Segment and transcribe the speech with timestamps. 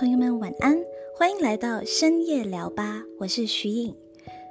[0.00, 0.82] 朋友们晚安，
[1.14, 3.94] 欢迎来到深夜聊吧，我是徐颖，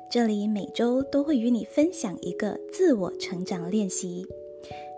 [0.07, 4.23] 这里每周都会与你分享一个自我成长练习，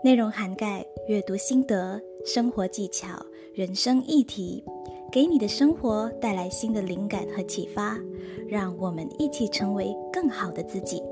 [0.04, 3.24] 内容涵盖阅读心得、生活技巧、
[3.54, 4.62] 人生议题，
[5.10, 7.98] 给你的生活带来新的灵感和启发，
[8.46, 11.02] 让我们一起成为更好的自己。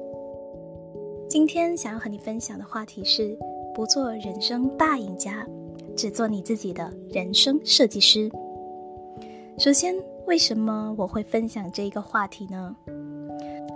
[1.31, 3.39] 今天想要和你分享的话题是：
[3.75, 5.49] 不做人生大赢家，
[5.97, 8.31] 只做你自己的人生设计师。
[9.61, 9.95] 首先，
[10.27, 12.75] 为什么我会分享这一个话题呢？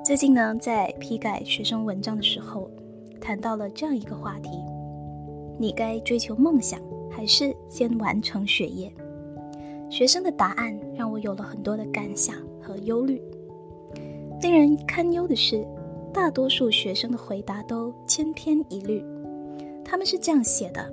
[0.02, 2.70] 最近呢，在批改学生文章的时候，
[3.20, 4.48] 谈到了这样一个话题：
[5.58, 8.90] 你该追求梦想，还是先完成学业？
[9.90, 13.20] 学生的答案让我有了很多的感想和忧虑。
[14.40, 15.66] 令人堪忧的是，
[16.14, 19.04] 大多数学生的回答都千篇一律。
[19.84, 20.90] 他们是这样写的：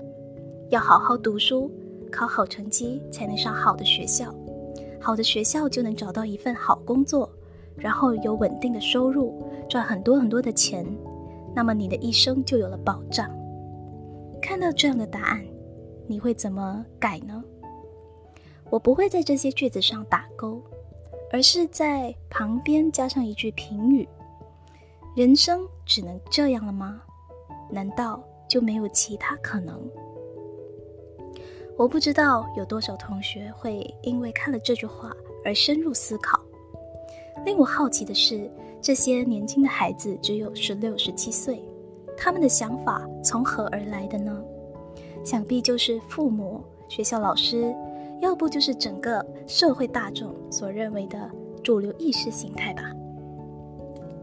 [0.69, 1.71] 要好好读书，
[2.11, 4.35] 考好成绩，才能上好的学校。
[5.01, 7.27] 好的学校就能找到一份好工作，
[7.75, 10.85] 然后有稳定的收入，赚很多很多的钱，
[11.55, 13.29] 那么你的一生就有了保障。
[14.39, 15.43] 看到这样的答案，
[16.07, 17.43] 你会怎么改呢？
[18.69, 20.61] 我不会在这些句子上打勾，
[21.31, 24.07] 而是在旁边加上一句评语：
[25.15, 27.01] 人生只能这样了吗？
[27.71, 29.81] 难道就没有其他可能？
[31.81, 35.11] 我不知道有多少同学会因为看了这句话
[35.43, 36.39] 而深入思考。
[37.43, 38.47] 令我好奇的是，
[38.79, 41.59] 这些年轻的孩子只有十六、十七岁，
[42.15, 44.43] 他们的想法从何而来的呢？
[45.23, 47.75] 想必就是父母、学校老师，
[48.21, 51.31] 要不就是整个社会大众所认为的
[51.63, 52.91] 主流意识形态吧。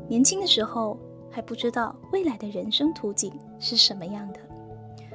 [0.06, 0.96] 年轻的时候
[1.28, 4.38] 还不知道未来的人生图景是什么样的，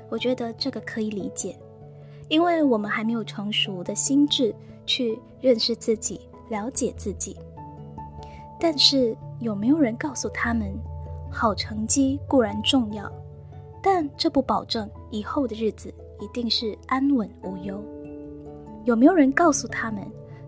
[0.10, 1.56] 我觉得这个可以理解。
[2.30, 4.54] 因为我们还没有成熟的心智
[4.86, 7.36] 去认识自己、了解自己，
[8.60, 10.74] 但是有没有人告诉他们，
[11.32, 13.12] 好成绩固然重要，
[13.82, 17.84] 但这不保证以后的日子一定是安稳无忧？
[18.86, 20.06] 有没有人告诉他们，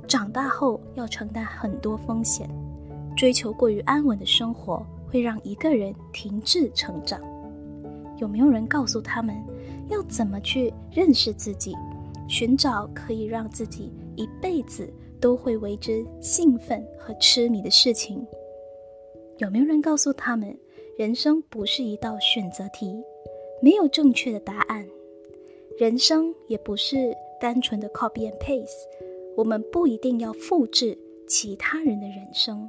[0.07, 2.49] 长大后要承担很多风险，
[3.15, 7.19] 追求过于安稳的生活会让一个人停滞成长？
[8.17, 9.35] 有没有人告诉他们？
[9.89, 11.73] 要怎么去认识自己，
[12.27, 18.25] 寻找可以让自己一辈子都会为之兴奋和痴迷的事情？
[19.37, 20.57] 有没有人告诉他们，
[20.97, 22.95] 人生不是一道选择题，
[23.61, 24.87] 没有正确的答案？
[25.77, 28.87] 人生也不是单纯的 copy and paste，
[29.35, 30.97] 我们不一定要复制
[31.27, 32.67] 其他人的人生。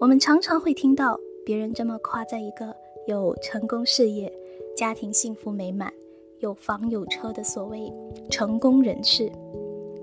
[0.00, 2.76] 我们常常会听到别人这么夸赞一个
[3.06, 4.32] 有成功事业。
[4.78, 5.92] 家庭幸福美满，
[6.38, 7.92] 有房有车的所谓
[8.30, 9.28] 成功人士，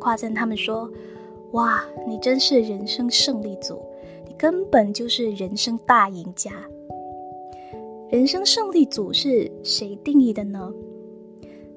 [0.02, 0.92] 夸赞他们说
[1.56, 3.82] ：“哇，你真是人生胜利组，
[4.28, 6.52] 你根本就是人生大赢家。”
[8.12, 10.70] 人生胜利组是谁定义的呢？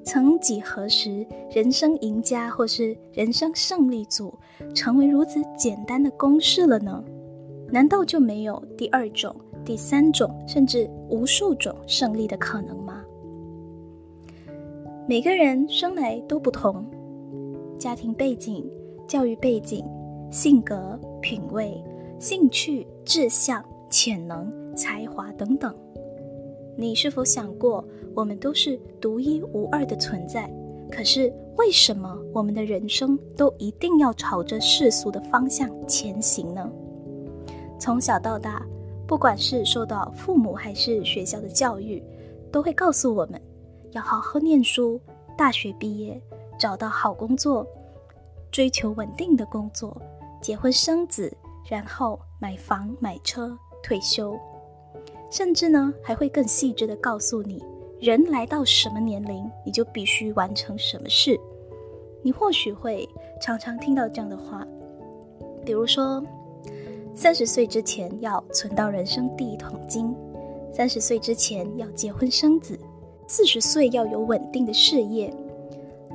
[0.03, 4.33] 曾几何时，人生赢家或是人生胜利组
[4.75, 7.01] 成为如此简单的公式了呢？
[7.71, 9.33] 难道就没有第二种、
[9.63, 12.88] 第三种，甚至无数种胜利的可能吗？
[15.09, 16.85] 每个人生来都不同，
[17.79, 18.63] 家庭背景、
[19.07, 19.83] 教育背景、
[20.31, 21.83] 性格、品味、
[22.19, 25.73] 兴趣、志向、潜能、才华等等，
[26.77, 27.83] 你是否想过，
[28.13, 30.47] 我们都是独一无二的存在？
[30.91, 36.71] 可是为什么我们的人生都一定要朝着世俗的方向前行呢？
[37.79, 38.63] 从小到大，
[39.07, 41.99] 不管是受到父母还是学校的教育，
[42.51, 43.41] 都会告诉我们。
[43.91, 44.99] 要好好念书，
[45.35, 46.21] 大学毕业，
[46.59, 47.65] 找到好工作，
[48.51, 49.99] 追求稳定的工作，
[50.41, 51.35] 结婚生子，
[51.67, 54.37] 然后买房买车，退休。
[55.31, 57.63] 甚至呢，还会更细致的告诉你，
[57.99, 61.39] 人来到什么年龄，你就必须完成什么事。
[62.21, 63.07] 你或许会
[63.41, 64.65] 常常听到这样的话，
[65.65, 66.23] 比如说，
[67.15, 70.15] 三十岁之前要存到人生第一桶金，
[70.73, 72.79] 三十岁之前要结婚生子。
[73.29, 75.31] 四十岁要有稳定的事业，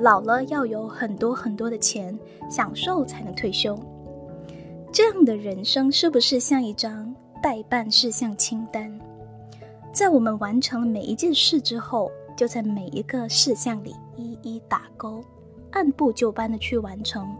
[0.00, 2.18] 老了要有很多很多的钱，
[2.50, 3.78] 享受才能退休。
[4.92, 8.92] 这样的人生是不是像一张待办事项清单？
[9.92, 15.22] 在我们完成了每一件事之后，就在每一个事项里一一打勾，
[15.70, 17.32] 按部就班的去完成。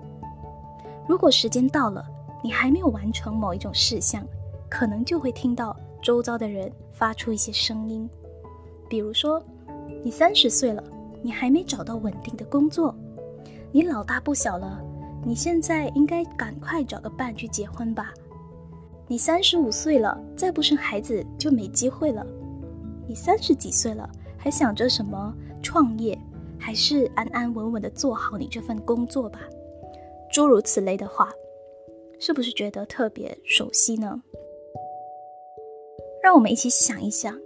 [1.08, 2.06] 如果时间到了，
[2.44, 4.24] 你还没有完成某一种事项，
[4.70, 8.08] 可能就会听到周遭的人发出一些声音，
[8.88, 9.42] 比如说。
[10.04, 10.84] 你三十岁了，
[11.22, 12.94] 你还没找到稳定的工作，
[13.72, 14.78] 你老大不小了，
[15.24, 18.12] 你现在应该赶快找个伴去结婚吧。
[19.08, 22.24] 你三十五岁了，再不生孩子就没机会了。
[23.08, 24.06] 你三十几岁了，
[24.36, 26.18] 还想着什么创业？
[26.58, 29.40] 还是安安稳稳的做好你这份工作吧。
[30.30, 31.30] 诸如此类的话，
[32.18, 34.22] 是不是觉得特别熟悉呢？
[36.22, 37.38] 让我们一起想一想，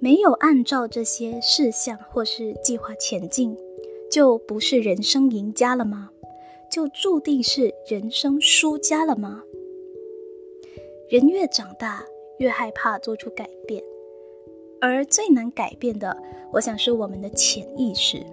[0.00, 3.56] 没有按照这些事项或是计划前进，
[4.10, 6.10] 就不是人生赢家了吗？
[6.70, 9.42] 就注定是人生输家了吗？
[11.08, 12.04] 人越长大，
[12.38, 13.82] 越害怕做出改变，
[14.80, 16.16] 而最难改变的，
[16.52, 18.24] 我想是我们的潜意识。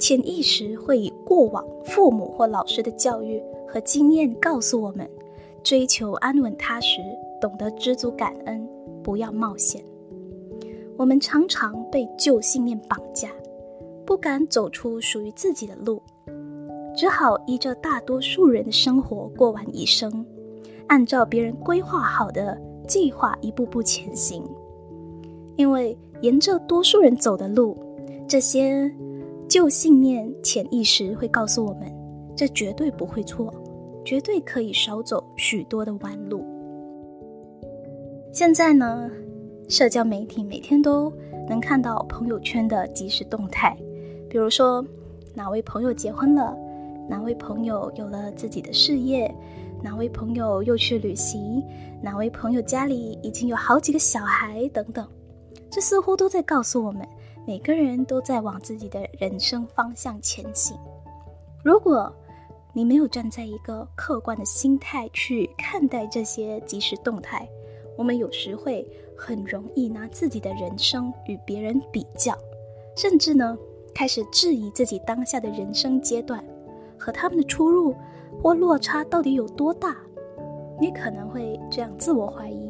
[0.00, 5.08] 潜意识会以过往父母或老师的教育和经验告诉我们，
[5.62, 7.00] 追求安稳踏实，
[7.40, 8.68] 懂得知足感恩，
[9.04, 9.84] 不要冒险。
[10.96, 13.28] 我们常常被旧信念绑架，
[14.04, 16.02] 不敢走出属于自己的路，
[16.96, 20.24] 只好依着大多数人的生活过完一生。
[20.88, 24.44] 按照别人规划好的计划一步步前行，
[25.56, 27.76] 因为沿着多数人走的路，
[28.28, 28.92] 这些
[29.48, 31.90] 旧信念、潜意识会告诉我们，
[32.36, 33.52] 这绝对不会错，
[34.04, 36.44] 绝对可以少走许多的弯路。
[38.30, 39.10] 现在呢，
[39.68, 41.12] 社交媒体每天都
[41.48, 43.76] 能看到朋友圈的即时动态，
[44.28, 44.84] 比如说
[45.34, 46.56] 哪位朋友结婚了，
[47.08, 49.34] 哪位朋友有了自己的事业。
[49.82, 51.60] 哪位朋友又去旅行？
[52.00, 54.68] 哪位朋友家里已经有好几个小孩？
[54.68, 55.04] 等等，
[55.68, 57.04] 这似乎都在告诉我们，
[57.44, 60.76] 每个人都在往自己的人生方向前行。
[61.64, 62.14] 如果
[62.72, 67.48] 你没有站在一个客观的心态去看待这些即时动态，
[67.98, 68.88] 我们有时会
[69.24, 72.36] 很容易拿自己的人生与别人比较，
[72.96, 73.56] 甚至呢
[73.94, 76.42] 开始质疑自己当下的人生阶段
[76.98, 77.94] 和他们的出入。
[78.42, 79.94] 或落差到底有多大？
[80.80, 82.68] 你可能会这样自我怀疑，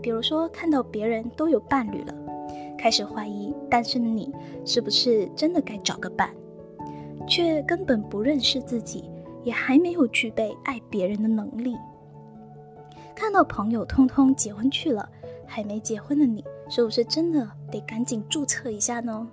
[0.00, 2.14] 比如说看到别人都有伴侣了，
[2.76, 4.34] 开始怀疑单身的你
[4.64, 6.34] 是不是真的该找个伴，
[7.28, 9.04] 却根本不认识自己，
[9.44, 11.76] 也还没有具备爱别人的能力。
[13.14, 15.06] 看到朋友通通结婚去了，
[15.48, 19.26] 还没结婚的你，是不是真的得赶紧注册一下呢？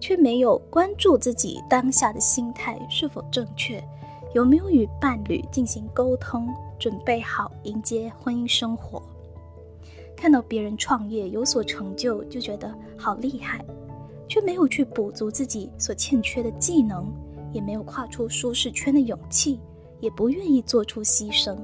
[0.00, 3.82] 却没有关注自己当下的心态是否正确。
[4.34, 6.48] 有没有与伴侣进行沟通，
[6.78, 9.00] 准备好迎接婚姻生活？
[10.16, 13.64] 看到别人创业有所成就，就觉得好厉害，
[14.26, 17.06] 却没有去补足自己所欠缺的技能，
[17.52, 19.60] 也没有跨出舒适圈的勇气，
[20.00, 21.56] 也不愿意做出牺牲。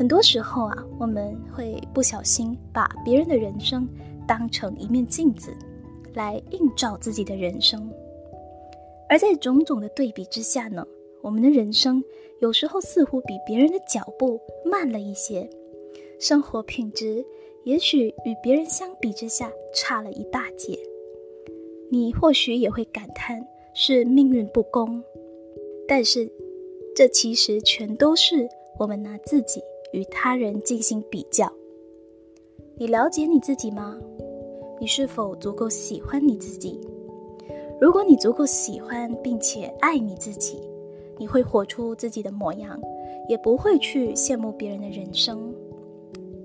[0.00, 3.86] 很多时候啊，我们会不小心把别人的人生
[4.26, 5.52] 当成一面镜子，
[6.14, 7.86] 来映照自己的人生，
[9.10, 10.82] 而在种种的对比之下呢？
[11.20, 12.02] 我们的人生
[12.40, 15.46] 有时候似乎比别人的脚步慢了一些，
[16.18, 17.22] 生活品质
[17.64, 20.78] 也许与别人相比之下差了一大截。
[21.90, 25.04] 你或许也会感叹是命运不公，
[25.86, 26.26] 但是
[26.96, 28.48] 这其实全都是
[28.78, 29.60] 我们拿自己
[29.92, 31.52] 与他人进行比较。
[32.76, 33.98] 你了解你自己吗？
[34.80, 36.80] 你是否足够喜欢你自己？
[37.80, 40.60] 如果你足够喜欢并且爱你自己。
[41.18, 42.80] 你会活出自己的模样，
[43.28, 45.54] 也不会去羡慕别人的人生，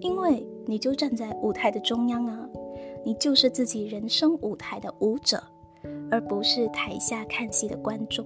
[0.01, 2.49] 因为你就站在舞台的中央啊，
[3.01, 5.41] 你就是自己人生舞台的舞者，
[6.11, 8.25] 而不是台下看戏的观众。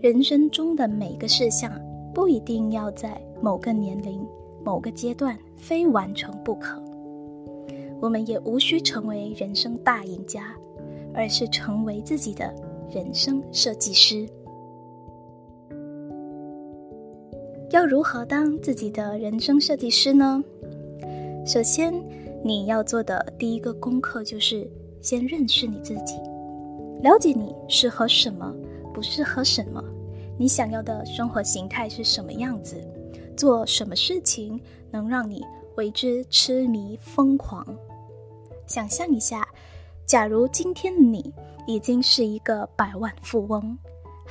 [0.00, 1.70] 人生中的每个事项
[2.18, 4.26] 不一定要在某个年龄、
[4.64, 6.82] 某个阶段非完成不可，
[8.00, 10.52] 我们也无需成为人生大赢家，
[11.14, 12.52] 而是成为自己的
[12.90, 14.28] 人生设计师。
[17.70, 20.42] 要如何当自己的人生设计师呢？
[21.46, 21.94] 首先，
[22.42, 24.68] 你要做的第一个功课就是
[25.00, 26.16] 先认识你自己，
[27.00, 28.52] 了解你适合什么，
[28.92, 29.80] 不适合什么，
[30.38, 32.76] 你想要的生活形态是什么样子，
[33.36, 34.58] 做什么事情
[34.90, 35.44] 能让你
[35.76, 37.66] 为之痴迷疯狂。
[38.66, 39.46] 想象一下，
[40.06, 41.34] 假如今天的你
[41.66, 43.76] 已经是一个百万富翁。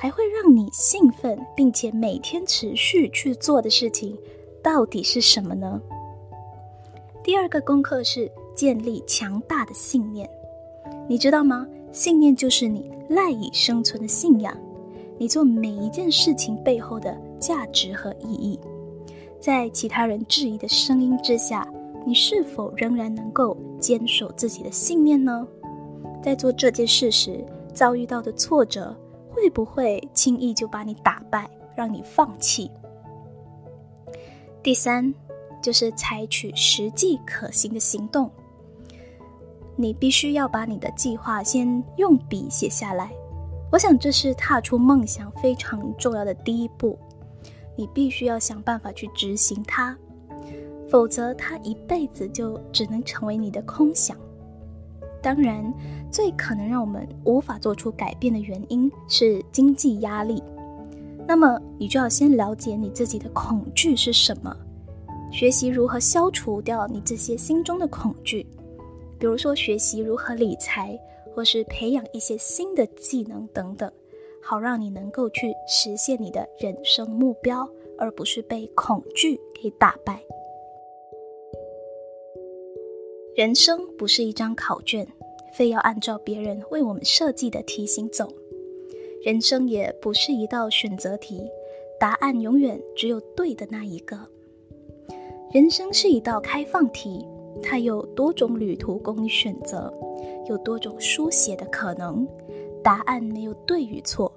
[0.00, 4.16] 还会让你兴奋，并且每天持续去做的事情，
[4.62, 5.82] 到底是什么呢？
[7.20, 10.30] 第二个功课是建立强大的信念，
[11.08, 11.66] 你知道吗？
[11.90, 14.56] 信念就是你赖以生存的信仰，
[15.18, 18.58] 你做每一件事情背后的价值和意义。
[19.40, 21.66] 在其他人质疑的声音之下，
[22.06, 25.46] 你是否仍然能够坚守自己的信念呢？
[26.22, 27.44] 在做这件事时。
[27.74, 28.92] 遭遇到的挫折，
[29.30, 32.68] 会不会轻易就把你打败，让你放弃？
[34.64, 35.14] 第三，
[35.62, 38.28] 就是采取实际可行的行动。
[39.76, 43.12] 你必须要把你的计划先用笔写下来，
[43.70, 46.98] 我想这是踏出梦想非常重要的第一步。
[47.76, 49.96] 你必须要想办法去执行它，
[50.88, 54.16] 否则它一辈子就只能成为你的空想。
[55.22, 55.72] 当然，
[56.10, 60.42] 最可能让我们无法做出改变的原因是经济压力。
[61.26, 64.56] 那么，你就要先了解你自己的恐惧是什么，
[65.30, 68.46] 学习如何消除掉你这些心中的恐惧。
[69.18, 70.98] 比如说，学习如何理财，
[71.38, 73.88] 或是培养一些新的技能等等，
[74.42, 77.64] 好让你能够去实现你的人生目标，
[77.96, 80.20] 而不是被恐惧给打败。
[83.36, 85.06] 人生不是一张考卷，
[85.54, 88.26] 非要按照别人为我们设计的题型走；
[89.22, 91.48] 人生也不是一道选择题，
[92.00, 94.18] 答案永远只有对的那一个。
[95.52, 97.24] 人生是一道开放题。
[97.60, 99.92] 它有多种旅途供你选择，
[100.46, 102.26] 有多种书写的可能，
[102.82, 104.32] 答案没有对与错。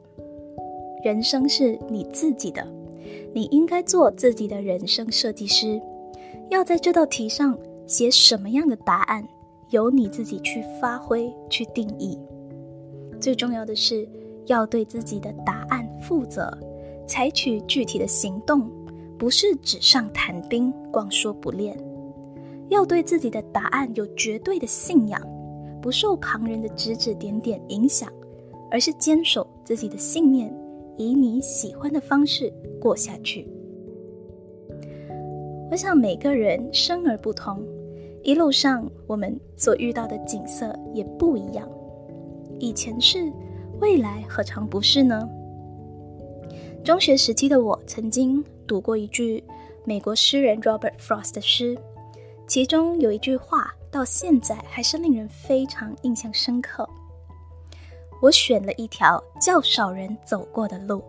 [1.03, 2.65] 人生是你自己的，
[3.33, 5.81] 你应该做自己的人生设计师。
[6.49, 7.57] 要在这道题上
[7.87, 9.27] 写什么样的答案，
[9.69, 12.19] 由你自己去发挥去定义。
[13.19, 14.07] 最重要的是
[14.47, 16.55] 要对自己的答案负责，
[17.07, 18.69] 采取具体的行动，
[19.17, 21.77] 不是纸上谈兵，光说不练。
[22.69, 25.21] 要对自己的答案有绝对的信仰，
[25.81, 28.11] 不受旁人的指指点点影响，
[28.69, 30.53] 而是坚守自己的信念，
[30.97, 33.47] 以你喜欢的方式过下去。
[35.71, 37.63] 我想每个人生而不同，
[38.23, 41.67] 一路上我们所遇到的景色也不一样。
[42.59, 43.31] 以前是，
[43.79, 45.27] 未来何尝不是呢？
[46.83, 49.43] 中学时期的我曾经读过一句
[49.85, 51.77] 美国诗人 Robert Frost 的诗。
[52.47, 56.87] 其中有一句话，到现在还是令人非常印象深刻。
[58.21, 61.03] 我选了一条较少人走过的路，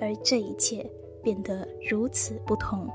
[0.00, 0.84] 而这一切
[1.22, 2.88] 变得如此不同。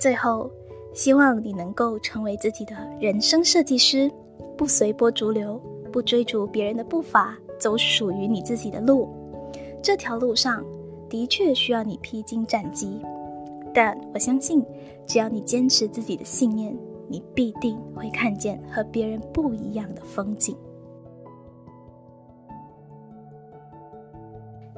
[0.00, 0.50] 最后，
[0.92, 4.10] 希望你能够成为自己的人生设计师，
[4.56, 5.60] 不随波逐流，
[5.92, 9.08] 不追逐别人的步伐，走属于你自己的路。
[9.82, 10.64] 这条路上
[11.08, 13.00] 的确需要你披荆斩棘。
[13.72, 14.64] 但我相信，
[15.06, 16.76] 只要你坚持自己的信念，
[17.08, 20.56] 你必定会看见和别人不一样的风景。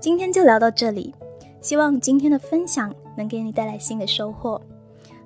[0.00, 1.14] 今天就聊到这里，
[1.60, 4.60] 希望今天的分享能给你带来新的收获。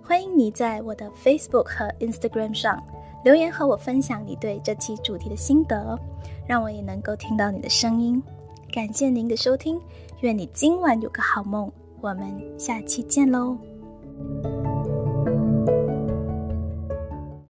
[0.02, 2.82] 欢迎你在我的 Facebook 和 Instagram 上
[3.24, 5.98] 留言和我分享你对这期主题的心得，
[6.46, 8.22] 让我也能够听到你的声音。
[8.72, 9.80] 感谢您的收听，
[10.20, 11.70] 愿你今晚有个好梦。
[12.00, 13.56] 我们下期见喽。